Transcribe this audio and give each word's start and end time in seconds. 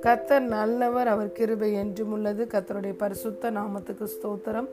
கத்தர் 0.00 0.40
நல்லவர் 0.40 1.06
அவர் 1.06 1.32
கிருபை 1.32 1.72
என்றும் 1.72 2.12
உள்ளது. 2.12 2.44
கத்தருடைய 2.44 2.92
பரிசுத்த 2.96 3.50
நாமத்துக்கு 3.50 4.06
ஸ்தோத்திரம். 4.06 4.68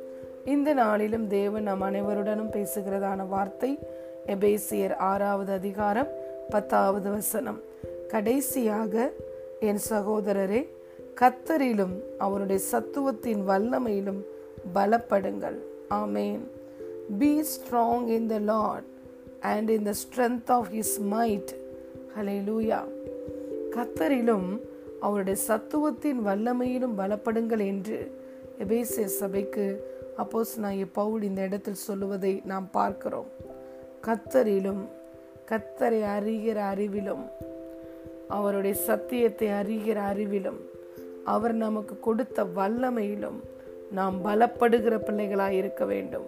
இந்த 0.45 0.73
நாளிலும் 0.73 1.27
தேவன் 1.27 1.63
நம் 1.63 1.81
அனைவருடனும் 1.81 2.51
பேசுகிறதான 2.51 3.27
வார்த்தை 3.27 3.79
எபேசியர் 4.27 4.95
ஆறாவது 4.95 5.51
அதிகாரம் 5.51 6.07
பத்தாவது 6.49 7.11
வசனம். 7.11 7.59
கடைசியாக 8.07 9.11
என் 9.59 9.79
சகோதரரே 9.89 10.67
கத்தரிலும் 11.21 12.03
அவருடைய 12.17 12.63
சத்துவத்தின் 12.71 13.41
வல்லமையிலும் 13.47 14.21
பலப்படுங்கள். 14.75 15.57
ஆமேன். 15.89 16.39
Be 17.19 17.41
strong 17.41 18.07
in 18.07 18.27
the 18.27 18.39
Lord 18.39 18.97
and 19.39 19.69
in 19.69 19.83
the 19.83 19.91
strength 19.91 20.49
of 20.49 20.67
his 20.73 21.01
might 21.11 21.55
ஹலே 22.17 22.83
கத்தரிலும் 23.69 24.59
அவருடைய 24.99 25.41
சத்துவத்தின் 25.47 26.19
வல்லமையிலும் 26.25 26.97
பலப்படுங்கள் 26.97 27.65
என்று 27.65 28.21
எபேசிய 28.59 29.05
சபைக்கு 29.05 29.97
அப்போஸ் 30.17 30.57
நான் 30.57 30.91
பவுல் 30.91 31.21
இந்த 31.21 31.41
இடத்தில் 31.41 31.73
சொல்லுவதை 31.73 32.41
நாம் 32.45 32.69
பார்க்கிறோம். 32.71 33.25
கத்தரிலும் 34.07 34.87
கத்தரை 35.47 36.01
அறிகிற 36.17 36.61
அறிவிலும் 36.73 37.29
அவருடைய 38.27 38.75
சத்தியத்தை 38.75 39.47
அறிகிற 39.47 39.99
அறிவிலும் 40.13 40.59
அவர் 41.23 41.53
நமக்கு 41.53 41.99
கொடுத்த 41.99 42.43
வல்லமையிலும் 42.43 43.39
நாம் 43.91 44.25
பலப்படுகிற 44.25 44.97
பிள்ளைகளாய் 44.97 45.57
இருக்க 45.57 45.85
வேண்டும். 45.85 46.25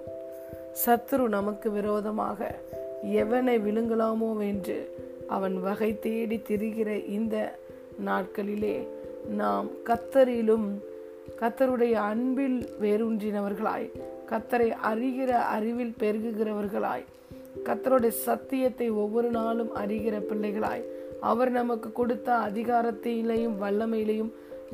சத்ரு 0.86 1.28
நமக்கு 1.28 1.72
விரோதமாக 1.72 2.56
எவனை 3.04 3.60
விழுங்கலாமோ 3.60 4.40
என்று 4.40 4.94
அவன் 5.28 5.60
வகை 5.60 6.00
தேடி 6.00 6.42
திரிகிற 6.50 7.08
இந்த 7.08 7.60
நாட்களிலே 8.06 8.88
நாம் 9.28 9.68
கத்தரிலும் 9.86 10.80
கத்தருடைய 11.40 11.94
அன்பில் 11.94 12.70
வேரூன்றினவர்களாய் 12.82 13.92
கத்தரை 14.30 14.74
அறிகிற 14.84 15.30
அறிவில் 15.30 15.94
பெருகுகிறவர்களாய் 16.00 17.06
கத்தருடைய 17.64 18.08
சத்தியத்தை 18.08 18.90
ஒவ்வொரு 18.90 19.30
நாளும் 19.30 19.76
அறிகிற 19.76 20.20
பிள்ளைகளாய் 20.20 20.84
அவர் 21.20 21.52
நமக்கு 21.52 21.92
கொடுத்த 21.92 22.36
அதிகாரத்திலையும் 22.36 23.58
வல்லமையிலையும் 23.62 24.32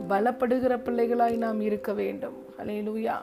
பலப்படுகிற 0.10 0.74
பிள்ளைகளாய் 0.84 1.36
நாம் 1.38 1.62
இருக்க 1.62 1.94
வேண்டும். 1.94 2.36
அலையிலுயா 2.60 3.18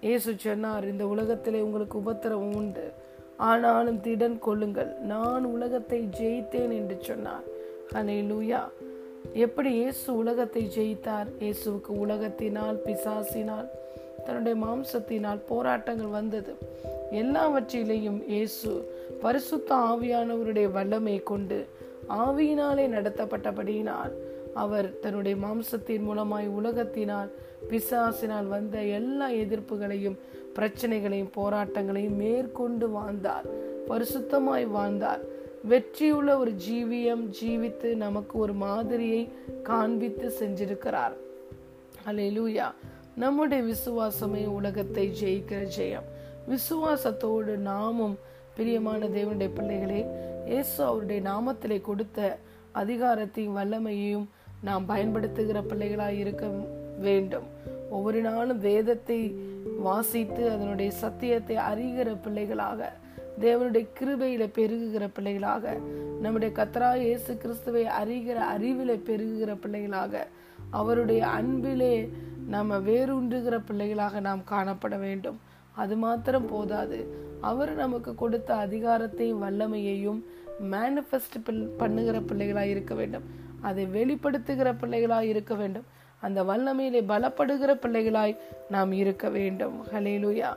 இயேசு 0.00 0.34
சொன்னார் 0.36 0.88
இந்த 0.88 1.06
உலகத்திலே 1.06 1.60
உங்களுக்கு 1.60 1.98
உபத்திரவம் 1.98 2.54
உண்டு. 2.54 2.92
ஆனாலும் 3.36 4.00
திடன் 4.00 4.38
கொள்ளுங்கள். 4.38 4.90
நான் 5.02 5.44
உலகத்தை 5.44 6.08
ஜெயித்தேன் 6.20 6.74
என்று 6.80 6.96
சொன்னார். 7.00 7.46
அலையிலுயா 7.92 8.60
எப்படி 9.32 9.70
இயேசு 9.72 10.16
உலகத்தை 10.16 10.62
ஜெயித்தார்? 10.76 11.28
இயேசுவுக்கு 11.40 11.92
உலகத்தினால் 12.04 12.82
பிசாசினால் 12.86 13.70
தன்னுடைய 14.26 14.56
மாம்சத்தினால் 14.64 15.46
போராட்டங்கள் 15.48 16.06
வந்தது. 16.06 16.52
எல்லாவற்றிலேயும் 17.10 18.20
இயேசு 18.26 18.70
பரிசுத்த 19.22 19.74
ஆவியானவருடைய 19.74 20.68
வல்லமை 20.72 21.22
கொண்டு 21.22 21.66
ஆவியினாலே 22.08 22.86
நடத்தப்பட்டபடியினால் 22.96 24.12
அவர் 24.54 24.98
தன்னுடைய 25.00 25.36
மாம்சத்தின் 25.36 26.06
மூலமாய் 26.08 26.46
உலகத்தினால் 26.46 27.30
பிசாசினால் 27.70 28.46
வந்த 28.46 28.78
எல்லா 28.80 29.28
எதிர்ப்புகளையும் 29.28 30.18
பிரச்சனைகளையும் 30.54 31.34
போராட்டங்களையும் 31.36 32.16
மேற்கொண்டு 32.16 32.88
வாழ்ந்தார். 32.90 33.46
பரிசுத்தமாய் 33.88 34.66
வாழ்ந்தார். 34.66 35.22
வெற்றியுள்ள 35.62 36.38
ஒரு 36.38 36.52
ஜீவியம் 36.70 37.24
ஜீவித்து 37.40 37.94
நமக்கு 37.94 38.38
ஒரு 38.38 38.52
மாதிரியை 38.52 39.28
காண்பித்து 39.62 40.32
செஞ்சிருக்கிறார். 40.40 41.14
அலையிலூயா 42.06 42.68
நம்முடைய 43.16 43.64
விசுவாசமே 43.64 44.46
உலகத்தை 44.46 45.04
ஜெயிக்கிற 45.22 45.62
ஜெயம். 45.78 46.08
விசுவாசத்தோடு 46.50 47.56
நாமும் 47.70 48.18
பிரியமான 48.56 49.06
தேவனுடைய 49.06 49.50
பிள்ளைகளே 49.54 50.06
இயேசு 50.46 50.84
அவருடைய 50.84 51.20
நாமத்திலே 51.30 51.80
கொடுத்த 51.80 52.38
அதிகாரத்தையும் 52.74 53.56
வல்லமையையும் 53.58 54.26
நாம் 54.62 54.86
பயன்படுத்துகிற 54.86 55.60
பிள்ளைகளாய் 55.60 56.18
இருக்க 56.18 56.46
வேண்டும். 56.98 57.46
ஒவ்வொரு 57.90 58.20
நாளும் 58.20 58.60
வேதத்தை 58.60 59.18
வாசித்து 59.78 60.50
அதனுடைய 60.50 60.90
சத்தியத்தை 60.90 61.56
அறிகிற 61.56 62.16
பிள்ளைகளாக 62.22 62.92
தேவனுடைய 63.40 63.86
கிருபையில 64.00 64.44
பெருகுகிற 64.58 65.08
பிள்ளைகளாக 65.14 65.78
நம்முடைய 66.20 66.54
கத்ரா 66.56 66.96
இயேசு 66.96 67.36
கிறிஸ்துவை 67.36 67.84
அறிகிற 67.84 68.38
அறிவில 68.56 68.92
பெருகுகிற 69.08 69.56
பிள்ளைகளாக 69.60 70.26
அவருடைய 70.70 71.26
அன்பிலே 71.26 72.10
நம்ம 72.48 72.78
வேறுன்றுகிற 72.78 73.58
பிள்ளைகளாக 73.66 74.20
நாம் 74.20 74.42
காணப்பட 74.50 74.98
வேண்டும். 74.98 75.40
அது 75.72 75.96
மாத்திரம் 75.96 76.46
போதாது. 76.46 76.98
அவர் 77.40 77.74
நமக்கு 77.74 78.14
கொடுத்த 78.14 78.54
அதிகாரத்தையும் 78.54 79.42
வல்லமையையும் 79.44 80.20
மேனிஃபெஸ்ட் 80.70 81.38
பண்ணுகிற 81.76 82.20
பிள்ளைகளாக 82.20 82.66
இருக்க 82.66 82.94
வேண்டும். 82.94 83.22
அதை 83.60 83.86
வெளிப்படுத்துகிற 83.86 84.74
பிள்ளைகளாக 84.78 85.24
இருக்க 85.24 85.54
வேண்டும். 85.54 85.84
அந்த 86.26 86.42
வல்லமையிலே 86.42 87.02
பலப்படுகிற 87.12 87.72
பிள்ளைகளாய் 87.82 88.34
நாம் 88.70 88.92
இருக்க 89.02 89.28
வேண்டும். 89.36 89.76
ஹலேலுயா 89.92 90.50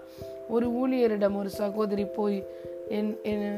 ஒரு 0.49 0.67
ஊழியரிடம் 0.81 1.37
ஒரு 1.41 1.49
சகோதரி 1.61 2.05
போய் 2.17 2.37
என் 2.89 3.11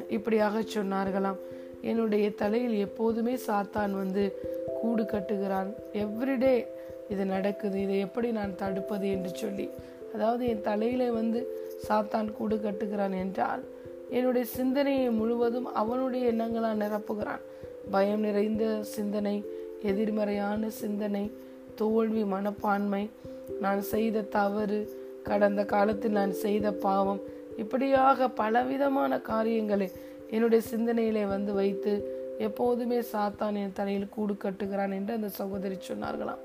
இப்படியாக 0.09 0.62
சொன்னார்களாம். 0.75 1.40
என்னுடைய 1.81 2.28
தலையில் 2.42 2.78
எப்போதுமே 2.88 3.34
சாத்தான் 3.47 3.94
வந்து 4.02 4.24
கூடு 4.81 5.03
கட்டுகிறான். 5.03 5.70
எவ்ரிடே 5.94 6.56
இது 7.09 7.24
நடக்குது. 7.25 7.78
இதை 7.81 7.97
எப்படி 8.00 8.30
நான் 8.31 8.56
தடுப்பது 8.56 9.06
என்று 9.16 9.31
சொல்லி. 9.41 9.68
அதாவது 10.14 10.44
என் 10.47 10.66
தலையில 10.70 11.12
வந்து 11.12 11.40
சாத்தான் 11.88 12.30
கூடு 12.38 12.56
கட்டுகிறான் 12.56 13.16
என்றால் 13.24 13.64
என்னுடைய 14.09 14.46
சிந்தனையை 14.58 15.09
முழுவதும் 15.20 15.68
அவனுடைய 15.81 16.24
எண்ணங்களால் 16.31 16.81
நிரப்புகிறான். 16.84 17.44
பயம் 17.91 18.26
நிறைந்த 18.28 18.64
சிந்தனை 18.96 19.36
எதிர்மறையான 19.81 20.70
சிந்தனை 20.81 21.24
தோல்வி 21.81 22.23
மனப்பான்மை. 22.34 23.03
நான் 23.59 23.81
செய்த 23.94 24.28
தவறு 24.38 24.79
கடந்த 25.29 25.62
காலத்தில் 25.73 26.17
நான் 26.19 26.34
செய்த 26.44 26.67
பாவம். 26.85 27.22
இப்படியாக 27.57 28.28
பலவிதமான 28.41 29.22
காரியங்களை 29.31 29.88
என்னுடைய 30.29 30.62
சிந்தனையிலே 30.72 31.23
வந்து 31.28 31.51
வைத்து 31.53 31.94
எப்போதுமே 32.40 33.00
சாத்தான் 33.13 33.56
என் 33.63 33.78
தலையில் 33.79 34.13
கூடு 34.16 34.34
கட்டுகிறான் 34.34 34.94
என்று 34.97 35.13
அந்த 35.13 35.29
சகோதரி 35.40 35.78
சொன்னார்களாம். 35.88 36.44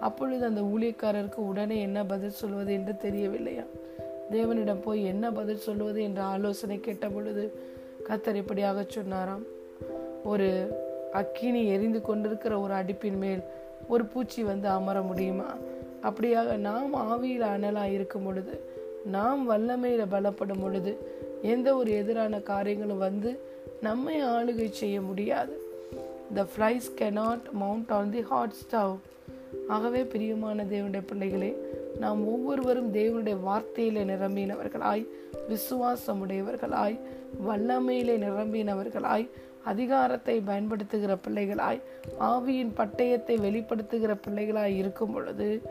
அப்பொழுது 0.00 0.44
அந்த 0.50 0.62
ஊழியக்காரருக்கு 0.72 1.40
உடனே 1.50 1.76
என்ன 1.80 1.98
பதில் 2.12 2.38
சொல்வது 2.40 2.70
என்று 2.72 2.94
தெரியவில்லையா? 2.96 3.66
தேவனிடம் 4.30 4.84
போய் 4.84 5.02
என்ன 5.04 5.24
பதில் 5.38 5.64
சொல்வது 5.66 6.00
என்ற 6.02 6.20
ஆலோசனை 6.34 6.76
கேட்ட 6.80 7.06
பொழுது 7.08 7.44
கத்தர் 8.08 8.40
இப்படியாக 8.42 8.84
சொன்னாராம். 8.88 9.44
ஒரு 10.24 10.48
அக்கினி 11.12 11.62
எரிந்து 11.66 12.00
கொண்டிருக்கிற 12.00 12.54
ஒரு 12.60 12.74
அடுப்பின் 12.74 13.18
மேல் 13.24 13.42
ஒரு 13.88 14.04
பூச்சி 14.04 14.42
வந்து 14.42 14.68
அமர 14.68 15.00
முடியுமா? 15.00 15.54
அப்படியாக 16.02 16.56
நாம் 16.56 16.94
ஆவியில் 16.94 17.42
அனலாக 17.42 17.92
இருக்கும் 17.92 18.24
பொழுது 18.24 18.60
நாம் 19.04 19.50
வல்லமையில் 19.50 20.04
பலப்படும் 20.10 20.62
பொழுது 20.62 20.96
எந்த 21.42 21.76
ஒரு 21.76 21.90
எதிரான 21.90 22.40
காரியங்களும் 22.40 22.98
வந்து 22.98 23.38
நம்மை 23.80 24.24
ஆளுகை 24.24 24.70
செய்ய 24.70 25.00
முடியாது. 25.00 25.62
The 26.34 26.46
flies 26.56 26.90
cannot 26.98 27.50
mount 27.52 27.90
on 27.90 28.10
the 28.10 28.22
hot 28.22 28.52
stove 28.62 28.96
ஆகவே 29.68 30.04
பிரியமான 30.04 30.64
தேவனுடைய 30.64 31.02
பிள்ளைகளே 31.06 31.56
நாம் 31.98 32.28
ஒவ்வொருவரும் 32.28 32.94
தேவனுடைய 32.94 33.36
வார்த்தையில 33.46 34.04
நிரம்பினவர்களாய் 34.12 35.06
விசுவாசமுடையவர்களாய் 35.48 36.98
வல்லமையிலே 37.48 38.16
நிரம்பினவர்களாய் 38.18 39.28
அதிகாரத்தை 39.64 40.40
பயன்படுத்துகிற 40.40 41.16
பிள்ளைகளாய் 41.28 41.80
ஆவியின் 42.20 42.72
பட்டயத்தை 42.76 43.36
வெளிப்படுத்துகிற 43.46 44.18
பிள்ளைகளாய் 44.28 44.76
இருக்கும் 44.76 45.12
பொழுது 45.12 45.62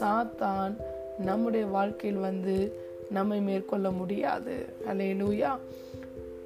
சாத்தான் 0.00 0.76
நம்முடைய 1.18 1.66
வாழ்க்கையில் 1.66 2.20
வந்து 2.20 2.84
நம்மை 3.10 3.40
மேற்கொள்ள 3.40 3.90
முடியாது. 3.90 4.66
அலே 4.88 5.08
லூயா 5.22 5.56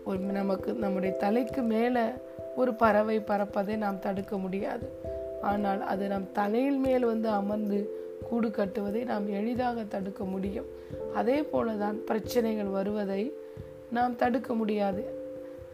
ஒரு 0.05 0.19
நமக்கு 0.19 0.73
நம்முடைய 0.73 1.17
தலைக்கு 1.17 1.63
மேலே 1.63 2.03
ஒரு 2.57 2.75
பறவை 2.75 3.19
பறப்பதை 3.19 3.77
நாம் 3.77 3.99
தடுக்க 3.99 4.39
முடியாது. 4.39 4.89
ஆனால் 5.43 5.83
அது 5.83 6.09
நம் 6.09 6.33
தலையில் 6.33 6.79
மேல் 6.79 7.05
வந்து 7.05 7.29
அமர்ந்து 7.29 7.99
கூடு 8.29 8.51
கட்டுவதை 8.51 9.05
நாம் 9.05 9.29
எளிதாக 9.29 9.85
தடுக்க 9.85 10.25
முடியும். 10.25 10.67
அதே 11.15 11.43
போல 11.43 11.73
தான் 11.73 12.05
பிரச்சனைகள் 12.05 12.67
வருவதை 12.67 13.33
நாம் 13.91 14.17
தடுக்க 14.17 14.55
முடியாது. 14.55 15.20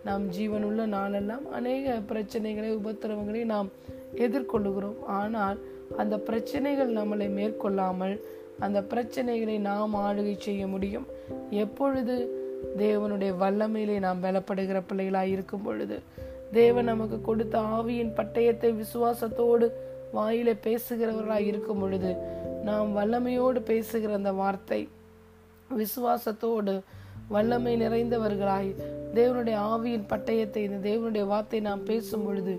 நாம் 0.07 0.25
ஜீவனுள்ள 0.31 0.83
நாளெல்லாம் 0.87 1.45
அநேக 1.53 1.95
பிரச்சனைகளை 2.11 2.71
உபத்திரவங்களை 2.79 3.43
நாம் 3.45 3.69
எதிர்கொள்ளுகிறோம். 4.17 5.01
ஆனால் 5.19 5.59
அந்த 5.97 6.15
பிரச்சனைகள் 6.29 6.91
நம்மளை 6.93 7.29
மேற்கொள்ளாமல் 7.39 8.17
அந்த 8.59 8.79
பிரச்சனைகளை 8.93 9.57
நாம் 9.71 9.95
ஆளுகை 10.07 10.35
செய்ய 10.39 10.63
முடியும். 10.67 11.07
எப்பொழுது 11.63 12.17
தேவனுடைய 12.79 13.33
வல்லமையிலே 13.43 13.97
நாம் 13.99 14.23
பலப்படுகிற 14.23 14.79
பிள்ளைகளாக 14.89 15.27
இருக்கும் 15.27 15.63
பொழுது 15.63 15.97
தேவன் 16.53 16.85
நமக்கு 16.85 17.19
கொடுத்த 17.21 17.57
ஆவியின் 17.77 18.13
பட்டயத்தை 18.19 18.71
விசுவாசத்தோடு 18.83 19.67
வாயில 20.15 20.51
பேசுகிறவர்களாய் 20.67 21.49
இருக்கும் 21.51 21.81
பொழுது 21.81 22.11
நாம் 22.65 22.91
வல்லமையோடு 22.97 23.61
பேசுகிற 23.71 24.13
அந்த 24.13 24.33
வார்த்தை 24.33 24.81
விசுவாசத்தோடு 25.77 26.75
வல்லமை 27.29 27.73
நிறைந்தவர்களாய் 27.81 28.71
தேவனுடைய 29.19 29.57
ஆவியின் 29.73 30.09
பட்டயத்தை 30.09 30.63
இந்த 30.67 30.79
தேவனுடைய 30.89 31.25
வார்த்தை 31.33 31.61
நாம் 31.61 31.85
பேசும் 31.85 32.25
பொழுது 32.25 32.55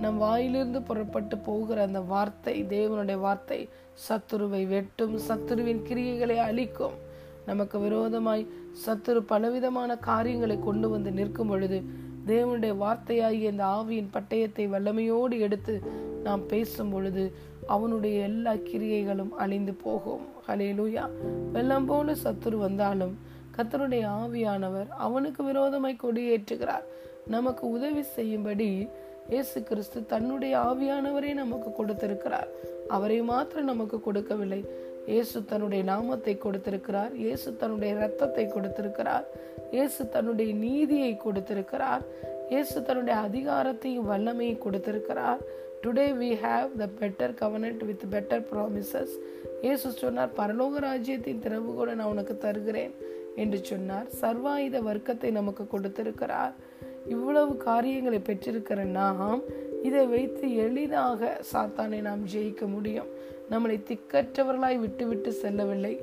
நம் 0.00 0.18
வாயிலிருந்து 0.24 0.80
புறப்பட்டு 0.82 1.36
போகிற 1.48 1.78
அந்த 1.88 2.00
வார்த்தை 2.12 2.54
தேவனுடைய 2.64 3.18
வார்த்தை 3.26 3.60
சத்துருவை 4.06 4.62
வெட்டும் 4.74 5.16
சத்துருவின் 5.28 5.82
கிரியைகளை 5.88 6.36
அழிக்கும். 6.48 6.96
நமக்கு 7.46 7.76
விரோதமாய் 7.78 8.44
சத்துரு 8.84 9.20
பலவிதமான 9.32 9.96
காரியங்களை 10.08 10.56
கொண்டு 10.58 10.88
வந்து 10.88 11.10
நிற்கும் 11.10 11.48
பொழுது 11.48 11.78
தேவனுடைய 12.26 12.74
வார்த்தையாகிய 12.84 13.52
இந்த 13.54 13.64
ஆவியின் 13.78 14.12
பட்டயத்தை 14.12 14.64
வல்லமையோடு 14.74 15.38
எடுத்து 15.38 15.74
நாம் 16.26 16.42
பேசும் 16.46 16.90
பொழுது 16.90 17.24
அவனுடைய 17.66 18.16
எல்லா 18.28 18.52
கிரியைகளும் 18.68 19.32
அழிந்து 19.44 19.72
போகும். 19.84 20.24
ஹலேலூயா 20.48 21.04
வெள்ளம் 21.52 21.86
போல 21.86 22.14
சத்துரு 22.24 22.56
வந்தாலும் 22.66 23.14
கத்தருடைய 23.56 24.04
ஆவியானவர் 24.22 24.90
அவனுக்கு 25.06 25.42
விரோதமாய் 25.50 26.02
கொடியேற்றுகிறார். 26.04 26.86
நமக்கு 27.34 27.64
உதவி 27.76 28.02
செய்யும்படி 28.16 28.70
இயேசு 29.32 29.58
கிறிஸ்து 29.68 29.98
தன்னுடைய 30.12 30.54
ஆவியானவரை 30.68 31.30
நமக்கு 31.40 31.68
கொடுத்திருக்கிறார். 31.72 32.48
அவரை 32.96 33.18
மாத்திரம் 33.32 33.70
நமக்கு 33.72 33.98
கொடுக்கவில்லை. 34.00 34.62
இயேசு 35.12 35.44
தன்னுடைய 35.50 35.82
நாமத்தை 35.90 36.34
கொடுத்திருக்கிறார். 36.38 37.12
இயேசு 37.24 37.48
தன்னுடைய 37.60 37.92
ரத்தத்தை 38.02 38.44
கொடுத்திருக்கிறார். 38.48 39.26
இயேசு 39.76 40.02
தன்னுடைய 40.14 40.50
நீதியை 40.66 41.12
கொடுத்திருக்கிறார். 41.26 42.04
இயேசு 42.52 42.76
தன்னுடைய 42.88 43.16
அதிகாரத்தையும் 43.28 44.08
வல்லமையும் 44.12 44.62
கொடுத்திருக்கிறார். 44.64 45.42
Today 45.84 46.08
we 46.18 46.30
have 46.42 46.68
the 46.80 46.84
better 47.00 47.32
covenant 47.40 47.80
with 47.88 48.04
better 48.12 48.44
promises 48.50 49.14
இயேசு 49.64 49.86
சொன்னார் 50.02 50.36
பரலோக 50.36 50.78
ராஜ்யத்தின் 50.88 51.42
திறவு 51.44 51.94
நான் 51.98 52.12
உனக்கு 52.12 52.34
தருகிறேன். 52.44 52.94
என்று 53.36 53.64
சொன்னார். 53.64 54.06
சர்வாயுத 54.20 54.82
வர்க்கத்தை 54.82 55.30
நமக்கு 55.30 55.66
கொடுத்திருக்கிறார். 55.66 56.52
இவ்வளவு 57.08 57.56
காரியங்களை 57.56 58.18
பெற்றிருக்கிற 58.18 58.84
நாம் 58.84 59.42
இதை 59.82 60.06
வைத்து 60.06 60.54
எளிதாக 60.56 61.40
சாத்தானை 61.52 62.00
நாம் 62.00 62.26
ஜெயிக்க 62.34 62.66
முடியும். 62.66 63.06
நம்மளை 63.50 63.80
திக்கற்றவர்களாய் 63.88 64.78
விட்டுவிட்டு 64.78 65.32
செல்லவில்லை. 65.32 66.00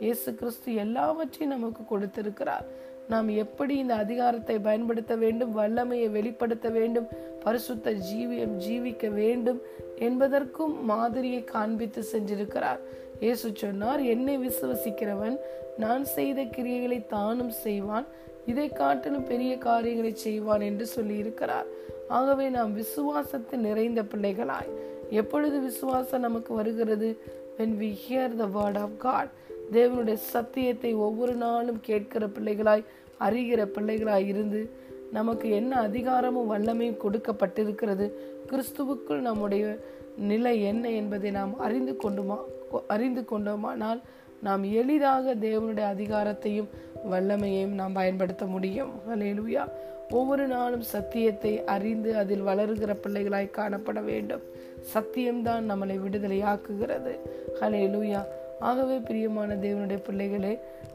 இயேசு 0.00 0.34
கிறிஸ்து 0.34 0.74
எல்லாவற்றையும் 0.74 1.60
நமக்கு 1.60 1.84
கொடுத்திருக்கிறார். 1.84 2.66
நாம் 3.08 3.28
எப்படி 3.28 3.78
இந்த 3.78 3.94
அதிகாரத்தை 3.94 4.58
பயன்படுத்த 4.58 5.16
வேண்டும் 5.16 5.52
வல்லமையை 5.52 6.08
வெளிப்படுத்த 6.08 6.68
வேண்டும் 6.68 7.08
பரிசுத்த 7.42 7.90
ஜீவியம் 7.90 8.56
ஜீவிக்க 8.56 9.08
வேண்டும் 9.12 9.60
என்பதற்கும் 9.98 10.84
மாதிரியை 10.84 11.44
காண்பித்து 11.44 12.04
சென்றிருக்கிறார் 12.12 12.80
இயேசு 13.22 13.48
சொன்னார் 13.54 14.00
என்னை 14.12 14.34
விசுவசிக்கிறவன் 14.38 15.36
நான் 15.76 16.04
செய்த 16.04 16.40
கிரியைகளை 16.42 16.98
தானும் 17.06 17.50
செய்வான். 17.64 18.06
இதை 18.46 18.68
காட்டிலும் 18.68 19.24
பெரிய 19.24 19.52
காரியங்களை 19.58 20.14
செய்வான் 20.14 20.60
என்று 20.60 20.86
சொல்லி 20.86 21.16
இருக்கிறார் 21.16 21.68
ஆகவே 22.08 22.46
நாம் 22.48 22.72
விசுவாசத்தில் 22.76 23.64
நிறைந்த 23.68 24.02
பிள்ளைகளாய் 24.02 24.70
எப்பொழுது 25.10 25.60
விசுவாசம் 25.60 26.20
நமக்கு 26.20 26.54
வருகிறது? 26.54 27.10
When 27.58 27.76
we 27.80 27.90
hear 28.02 28.34
the 28.36 28.46
word 28.56 28.78
of 28.78 28.96
God 28.98 29.30
தேவனுடைய 29.72 30.18
சத்தியத்தை 30.34 30.94
ஒவ்வொரு 30.94 31.34
நாளும் 31.34 31.80
கேட்கிற 31.80 32.26
பிள்ளைகளாய் 32.26 32.84
அறிகிற 33.20 33.62
பிள்ளைகளாய் 33.76 34.26
இருந்து 34.26 34.62
நமக்கு 35.12 35.50
என்ன 35.50 35.72
அதிகாரமும் 35.80 36.50
வல்லமையும் 36.52 37.02
கொடுக்கப்பட்டிருக்கிறது? 37.04 38.08
கிறிஸ்துவுக்குள் 38.50 39.26
நம்முடைய 39.28 39.64
நிலை 40.16 40.56
என்ன 40.62 40.84
என்பதை 40.90 41.30
நாம் 41.30 41.54
அறிந்து 41.58 41.96
கொண்டுமா? 41.96 42.40
அறிந்து 42.88 43.24
கொண்டோமானால் 43.32 44.00
நாம் 44.42 44.62
எளிதாக 44.62 45.34
தேவனுடைய 45.34 45.84
அதிகாரத்தையும் 45.96 46.68
வல்லமையையும் 47.10 47.74
நாம் 47.74 47.92
பயன்படுத்த 47.92 48.46
முடியும். 48.46 48.90
அலேலுயா 49.08 49.68
ஒவ்வொரு 50.10 50.46
நாளும் 50.46 50.80
சத்தியத்தை 50.80 51.64
அறிந்து 51.64 52.16
அதில் 52.16 52.40
வளருகிற 52.40 52.94
பிள்ளைகளாய் 52.94 53.54
காணப்பட 53.56 54.04
வேண்டும். 54.04 54.40
சத்தியம்தான் 54.94 55.70
நம்மளை 55.70 55.98
விடுதலையாக்குகிறது. 55.98 57.18
ஹலேலுயா 57.60 58.24
ஆகவே 58.68 58.96
பிரியமான 59.08 59.54
தேவனுடைய 59.64 59.98
பிள்ளைகளே 60.06 60.52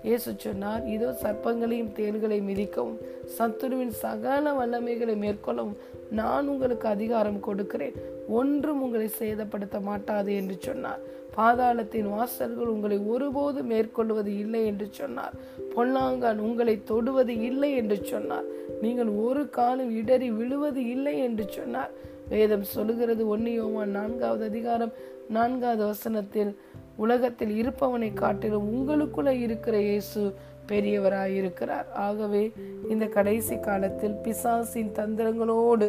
இயேசு 0.07 0.31
சொன்னார் 0.37 0.83
இதோ 0.95 1.09
சர்ப்பங்களையும் 1.21 1.93
தேள்களை 1.99 2.37
மிதிக்கவும் 2.49 2.99
சத்துருவின் 3.37 3.93
சகல 4.01 4.51
வல்லமைகளை 4.59 5.15
மேற்கொள்ளவும் 5.23 5.77
நான் 6.19 6.49
உங்களுக்கு 6.51 6.87
அதிகாரம் 6.87 7.39
கொடுக்கிறேன். 7.39 7.95
ஒன்றும் 8.39 8.81
உங்களை 8.85 9.07
சேதப்படுத்த 9.19 9.77
மாட்டாது 9.81 10.31
என்று 10.35 10.55
சொன்னார். 10.59 11.01
பாதாளத்தின் 11.37 12.07
வாசல்கள் 12.13 12.71
உங்களை 12.73 12.97
ஒருபோது 13.13 13.59
மேற்கொள்வது 13.63 14.31
இல்லை 14.43 14.61
என்று 14.65 14.87
சொன்னார். 14.99 15.35
பொன்னாங்கான் 15.75 16.39
உங்களை 16.47 16.75
தொடுவது 16.91 17.33
இல்லை 17.49 17.71
என்று 17.81 17.97
சொன்னார். 18.11 18.47
நீங்கள் 18.83 19.11
ஒரு 19.25 19.43
காலம் 19.49 19.91
இடறி 19.99 20.29
விழுவது 20.39 20.83
இல்லை 20.95 21.15
என்று 21.27 21.45
சொன்னார். 21.57 21.91
வேதம் 22.29 22.65
சொல்லுகிறது 22.75 23.23
ஒன்னியோமா 23.33 23.83
நான்காவது 23.97 24.45
அதிகாரம் 24.51 24.95
நான்காவது 25.35 25.83
வசனத்தில் 25.85 26.51
உலகத்தில் 26.97 27.53
இருப்பவனை 27.61 28.13
காட்டிலும் 28.13 28.67
உங்களுக்குள்ள 28.73 29.31
இருக்கிற 29.45 29.75
இயேசு 29.81 30.21
பெரியவராயிருக்கிறார். 30.69 31.87
ஆகவே 32.05 32.43
இந்த 32.89 33.05
கடைசி 33.07 33.55
காலத்தில் 33.59 34.15
பிசாசின் 34.23 34.95
தந்திரங்களோடு 34.99 35.87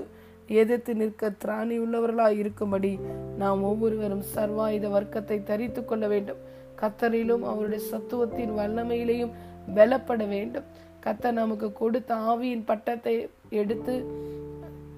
எதிர்த்து 0.61 0.93
நிற்க 0.95 1.31
திராணி 1.45 1.77
உள்ளவர்களாய் 1.85 2.39
இருக்கும்படி 2.43 2.93
நாம் 3.39 3.63
ஒவ்வொருவரும் 3.63 4.25
சர்வாயுத 4.35 4.87
வர்க்கத்தை 4.89 5.39
தரித்து 5.43 5.85
கொள்ள 5.85 6.05
வேண்டும். 6.09 6.43
கத்தரிலும் 6.81 7.45
அவருடைய 7.51 7.83
சத்துவத்தின் 7.93 8.53
வல்லமையிலையும் 8.59 9.35
பலப்பட 9.75 10.23
வேண்டும். 10.29 10.69
கத்தர் 11.05 11.39
நமக்கு 11.43 11.69
கொடுத்த 11.73 12.15
ஆவியின் 12.31 12.65
பட்டத்தை 12.65 13.15
எடுத்து 13.51 13.95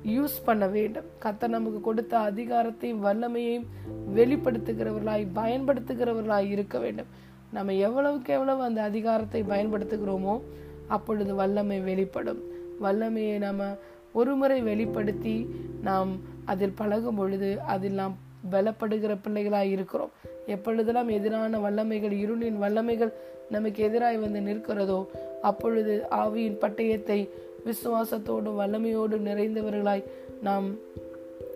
யூஸ் 0.04 0.44
பண்ண 0.44 0.66
வேண்டும். 0.66 1.04
கத்த 1.22 1.48
நமக்கு 1.48 1.80
கொடுத்த 1.80 2.18
அதிகாரத்தையும் 2.18 3.02
வல்லமையையும் 3.04 3.66
வெளிப்படுத்துகிறவர்களாய் 4.14 5.26
பயன்படுத்துகிறவர்களாய் 5.34 6.50
இருக்க 6.50 6.78
வேண்டும். 6.78 7.06
நம்ம 7.52 7.72
எவ்வளவுக்கு 7.72 8.32
எவ்வளவு 8.32 8.62
அந்த 8.62 8.82
அதிகாரத்தை 8.82 9.42
பயன்படுத்துகிறோமோ 9.42 10.40
அப்பொழுது 10.86 11.34
வல்லமை 11.34 11.80
வெளிப்படும். 11.80 12.38
வல்லமையை 12.80 13.38
நம்ம 13.38 13.76
ஒரு 14.12 14.34
முறை 14.34 14.60
வெளிப்படுத்தி 14.60 15.48
நாம் 15.82 16.20
அதில் 16.44 16.76
பழகும் 16.76 17.14
பொழுது 17.14 17.60
அதில் 17.60 17.92
நாம் 17.92 18.16
பலப்படுகிற 18.50 19.16
பிள்ளைகளாய் 19.24 19.70
இருக்கிறோம். 19.70 20.10
எப்பொழுதெல்லாம் 20.46 21.08
எதிரான 21.08 21.58
வல்லமைகள் 21.58 22.14
இருளின் 22.24 22.58
வல்லமைகள் 22.60 23.12
நமக்கு 23.50 23.88
எதிராய் 23.88 24.18
வந்து 24.18 24.40
நிற்கிறதோ 24.40 25.06
அப்பொழுது 25.42 26.06
ஆவியின் 26.10 26.58
பட்டயத்தை 26.58 27.28
விசுவாசத்தோடும் 27.66 28.58
வல்லமையோடும் 28.60 29.26
நிறைந்தவர்களாய் 29.30 30.04
நாம் 30.42 30.66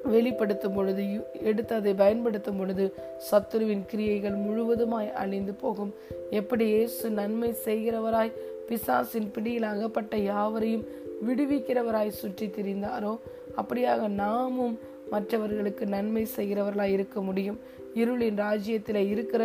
வெளிப்படுத்தும் 0.04 0.74
பொழுது 0.74 1.04
எடுத்து 1.42 1.74
அதை 1.74 1.94
பயன்படுத்தும் 1.94 2.56
பொழுது 2.56 2.84
சத்துருவின் 3.28 3.84
கிரியைகள் 3.86 4.36
முழுவதுமாய் 4.36 5.12
அழிந்து 5.12 5.54
போகும். 5.54 5.92
எப்படி 6.30 6.64
இயேசு 6.66 7.10
நன்மை 7.10 7.50
செய்கிறவராய் 7.64 8.36
பிசாசின் 8.68 9.30
பிடியில் 9.30 9.70
அகப்பட்ட 9.72 10.16
யாவரையும் 10.16 10.84
விடுவிக்கிறவராய் 11.26 12.18
சுற்றி 12.20 12.46
திரிந்தாரோ 12.46 13.14
அப்படியாக 13.56 14.08
நாமும் 14.08 14.78
மற்றவர்களுக்கு 15.10 15.86
நன்மை 15.86 16.26
செய்கிறவர்களாய் 16.36 16.94
இருக்க 16.96 17.20
முடியும். 17.20 17.58
இருளின் 17.94 18.36
ராஜ்யத்தில் 18.36 19.08
இருக்கிற 19.08 19.42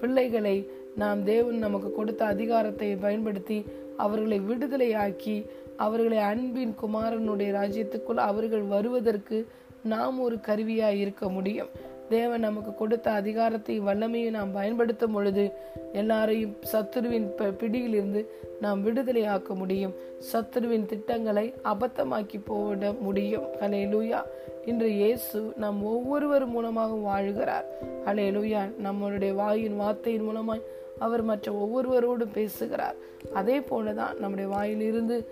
பிள்ளைகளை 0.00 0.56
நாம் 0.96 1.24
தேவன் 1.24 1.58
நமக்கு 1.58 1.90
கொடுத்த 1.92 2.24
அதிகாரத்தை 2.24 2.96
பயன்படுத்தி 2.96 3.64
அவர்களை 3.96 4.40
விடுதலையாக்கி 4.40 5.36
அவர்களை 5.76 6.18
அன்பின் 6.18 6.74
குமாரனுடைய 6.82 7.50
ராஜ்யத்துக்குள் 7.52 8.26
அவர்கள் 8.28 8.62
வருவதற்கு 8.62 9.46
நாம் 9.82 10.20
ஒரு 10.20 10.36
கருவியாய் 10.36 10.98
இருக்க 10.98 11.28
முடியும். 11.28 11.68
தேவன் 12.08 12.40
நமக்கு 12.40 12.74
கொடுத்த 12.74 13.10
அதிகாரத்தை 13.10 13.80
வல்லமையை 13.80 14.30
நாம் 14.30 14.52
பயன்படுத்தும் 14.52 15.12
பொழுது 15.12 15.52
எல்லாரையும் 15.92 16.56
சத்துருவின் 16.72 17.52
பிடியிலிருந்து 17.56 18.32
நாம் 18.60 18.86
விடுதலையாக்க 18.86 19.54
முடியும். 19.54 19.94
சத்துருவின் 20.32 20.86
திட்டங்களை 20.86 21.54
அபத்தமாக்கி 21.64 22.40
போட 22.44 22.92
முடியும். 23.00 23.42
ஹலே 23.42 23.82
லூயா 23.94 24.22
இன்று 24.64 24.90
இயேசு 24.92 25.52
நம் 25.56 25.84
ஒவ்வொருவர் 25.84 26.46
மூலமாக 26.46 26.94
வாழுகிறார். 26.94 27.64
ஹலே 28.06 28.26
லூயா 28.36 28.72
நம்மளுடைய 28.84 29.34
வாயின் 29.34 29.76
வார்த்தையின் 29.76 30.28
மூலமாய் 30.28 30.62
அவர் 30.98 31.22
மற்ற 31.22 31.52
ஒவ்வொருவரோடும் 31.52 32.32
பேசுகிறார். 32.32 32.94
அதே 33.32 33.58
போலதான் 33.58 34.18
நம்முடைய 34.18 34.50
வாயிலிருந்து 34.50 35.28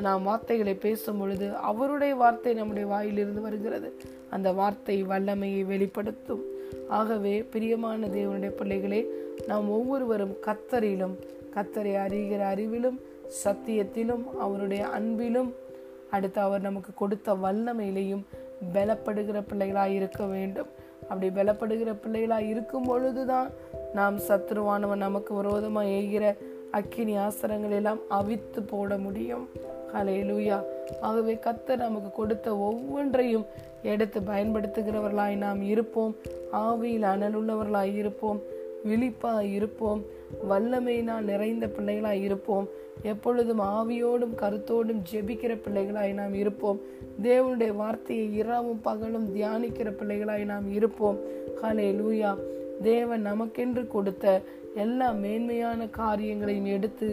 நாம் 0.00 0.22
வார்த்தைகளை 0.22 0.74
பேசும் 0.74 1.18
பொழுது 1.18 1.56
அவருடைய 1.56 2.14
வார்த்தை 2.14 2.54
நம்முடைய 2.54 2.88
வாயிலிருந்து 2.88 3.40
வருகிறது. 3.40 3.94
அந்த 4.30 4.52
வார்த்தை 4.52 5.02
வல்லமையை 5.02 5.64
வெளிப்படுத்தும். 5.64 6.42
ஆகவே 6.88 7.42
பிரியமான 7.42 8.06
தேவனுடைய 8.06 8.48
பிள்ளைகளே 8.48 9.10
நாம் 9.46 9.70
ஒவ்வொருவரும் 9.70 10.36
கத்தரிலும் 10.46 11.14
கத்தரை 11.54 11.94
அறிகிற 12.04 12.42
அறிவிலும் 12.54 13.00
சத்தியத்திலும் 13.44 14.24
அவருடைய 14.38 14.86
அன்பிலும் 14.86 15.50
அடுத்து 16.10 16.40
அவர் 16.40 16.60
நமக்கு 16.60 16.92
கொடுத்த 16.94 17.34
வல்லமையிலையும் 17.34 18.24
பலப்படுகிற 18.74 19.38
பிள்ளைகளாக 19.48 19.90
இருக்க 19.90 20.24
வேண்டும். 20.24 20.70
அப்படி 21.08 21.28
பலப்படுகிற 21.28 21.92
பிள்ளைகளாக 22.02 22.42
இருக்கும் 22.42 22.84
பொழுதுதான் 22.84 23.50
நாம் 23.94 24.18
சத்ருவானவன் 24.18 25.04
நமக்கு 25.06 25.34
விரோதமாக 25.34 25.86
ஏகிற 25.88 26.36
அக்கினி 26.72 27.16
ஆசனங்கள் 27.18 27.70
எல்லாம் 27.70 27.98
அவித்து 28.10 28.62
போட 28.62 28.98
முடியும். 28.98 29.48
ஹலேலூயா 29.94 30.62
ஆகவே 31.00 31.34
கத்தர் 31.34 31.76
நமக்கு 31.76 32.10
கொடுத்த 32.10 32.56
ஒவ்வொன்றையும் 32.58 33.46
எடுத்து 33.82 34.20
பயன்படுத்துகிறவர்களாய் 34.20 35.36
நாம் 35.36 35.62
இருப்போம். 35.62 36.16
ஆவியில் 36.52 37.06
அனலுள்ளவர்களாய் 37.14 37.94
இருப்போம். 37.94 38.40
விழிப்பாய் 38.84 39.52
இருப்போம். 39.52 40.02
வல்லமையினால் 40.50 41.20
நிறைந்த 41.20 41.66
பிள்ளைகளாய் 41.66 42.22
இருப்போம். 42.22 42.68
எப்பொழுதும் 43.02 43.60
ஆவியோடும் 43.60 44.38
கருத்தோடும் 44.38 45.02
ஜெபிக்கிற 45.12 45.58
பிள்ளைகளாய் 45.60 46.12
நாம் 46.12 46.34
இருப்போம். 46.34 46.80
தேவனுடைய 47.22 47.76
வார்த்தையை 47.76 48.36
இரவும் 48.36 48.80
பகலும் 48.80 49.36
தியானிக்கிற 49.36 49.90
பிள்ளைகளாய் 49.90 50.44
நாம் 50.44 50.72
இருப்போம். 50.72 51.18
ஹலே 51.62 51.90
லூயா 52.00 52.36
தேவன் 52.80 53.26
நமக்கென்று 53.26 53.86
கொடுத்த 53.86 54.42
எல்லா 54.74 55.10
மேன்மையான 55.10 55.86
காரியங்களையும் 55.86 56.70
எடுத்து 56.76 57.08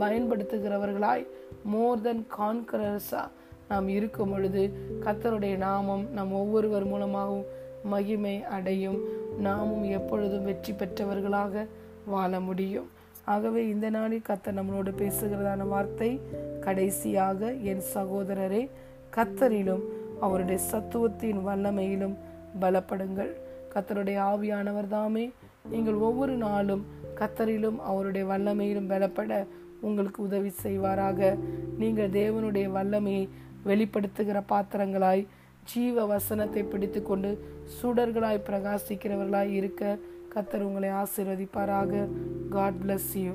பயன்படுத்துகிறவர்களாய் 0.00 1.26
மோர் 1.64 2.00
தென் 2.00 2.26
கான்கரர்ஸா 2.38 3.22
நாம் 3.68 3.88
இருக்கும் 3.88 4.30
பொழுது 4.30 4.62
கத்தருடைய 5.04 5.56
நாமம் 5.56 6.06
நம் 6.12 6.32
ஒவ்வொருவர் 6.32 6.84
மூலமாகவும் 6.84 7.60
மகிமை 7.84 8.44
அடையும். 8.44 8.98
நாமும் 9.38 9.82
எப்பொழுதும் 9.82 10.44
வெற்றி 10.44 10.72
பெற்றவர்களாக 10.72 11.66
வாழ 12.06 12.40
முடியும். 12.40 12.88
ஆகவே 13.24 13.68
இந்த 13.68 13.90
நாளில் 13.90 14.26
கத்தர் 14.28 14.58
நம்மளோடு 14.58 14.92
பேசுகிறதான 15.02 15.68
வார்த்தை 15.68 16.20
கடைசியாக 16.60 17.52
என் 17.52 17.82
சகோதரரே 17.94 18.68
கத்தரிலும் 19.16 19.82
அவருடைய 20.20 20.60
சத்துவத்தின் 20.72 21.40
வல்லமையிலும் 21.46 22.16
பலப்படுங்கள். 22.60 23.32
கத்தருடைய 23.74 24.18
ஆவியானவர் 24.30 24.88
தாமே. 24.88 25.32
நீங்கள் 25.70 25.98
ஒவ்வொரு 26.08 26.34
நாளும் 26.36 26.86
கத்தரிலும் 27.20 27.78
அவருடைய 27.90 28.24
வல்லமையிலும் 28.26 28.90
பலப்பட 28.92 29.46
உங்களுக்கு 29.80 30.22
உதவி 30.22 30.50
செய்வாராக. 30.62 31.38
நீங்கள் 31.78 32.10
தேவனுடைய 32.10 32.66
வல்லமையை 32.76 33.28
வெளிப்படுத்துகிற 33.66 34.38
பாத்திரங்களாய் 34.52 35.26
ஜீவ 35.72 36.04
வசனத்தை 36.04 36.62
பிடித்து 36.62 37.02
கொண்டு 37.02 37.30
சுடர்களாய் 37.78 38.46
பிரகாசிக்கிறவர்களாய் 38.48 39.52
இருக்க 39.58 39.98
கத்தர் 40.34 40.66
உங்களை 40.68 40.90
ஆசிர்வதிப்பாராக. 41.02 42.08
God 42.50 42.78
bless 42.82 43.10
you 43.24 43.32